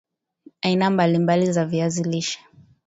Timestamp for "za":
1.51-1.65